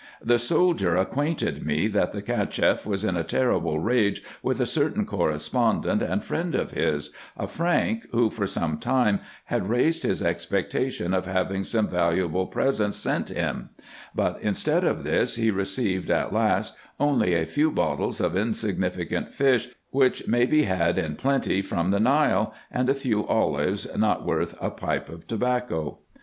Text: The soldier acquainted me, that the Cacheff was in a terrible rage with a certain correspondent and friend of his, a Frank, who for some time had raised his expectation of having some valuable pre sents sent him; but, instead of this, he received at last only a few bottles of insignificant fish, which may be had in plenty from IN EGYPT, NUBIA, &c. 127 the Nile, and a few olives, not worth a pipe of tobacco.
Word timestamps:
The 0.23 0.39
soldier 0.39 0.95
acquainted 0.95 1.63
me, 1.63 1.85
that 1.89 2.11
the 2.11 2.23
Cacheff 2.23 2.87
was 2.87 3.03
in 3.03 3.15
a 3.15 3.23
terrible 3.23 3.77
rage 3.77 4.23
with 4.41 4.59
a 4.59 4.65
certain 4.65 5.05
correspondent 5.05 6.01
and 6.01 6.23
friend 6.23 6.55
of 6.55 6.71
his, 6.71 7.11
a 7.37 7.45
Frank, 7.47 8.07
who 8.11 8.31
for 8.31 8.47
some 8.47 8.79
time 8.79 9.19
had 9.45 9.69
raised 9.69 10.01
his 10.01 10.23
expectation 10.23 11.13
of 11.13 11.27
having 11.27 11.63
some 11.63 11.87
valuable 11.87 12.47
pre 12.47 12.71
sents 12.71 12.97
sent 12.97 13.29
him; 13.29 13.69
but, 14.15 14.41
instead 14.41 14.83
of 14.83 15.03
this, 15.03 15.35
he 15.35 15.51
received 15.51 16.09
at 16.09 16.33
last 16.33 16.75
only 16.99 17.35
a 17.35 17.45
few 17.45 17.69
bottles 17.69 18.19
of 18.19 18.35
insignificant 18.35 19.31
fish, 19.31 19.67
which 19.91 20.27
may 20.27 20.47
be 20.47 20.63
had 20.63 20.97
in 20.97 21.15
plenty 21.15 21.61
from 21.61 21.93
IN 21.93 21.93
EGYPT, 21.93 22.01
NUBIA, 22.01 22.03
&c. 22.03 22.13
127 22.15 22.35
the 22.39 22.39
Nile, 22.39 22.53
and 22.71 22.89
a 22.89 22.99
few 22.99 23.27
olives, 23.27 23.87
not 23.95 24.25
worth 24.25 24.55
a 24.59 24.71
pipe 24.71 25.09
of 25.09 25.27
tobacco. 25.27 25.99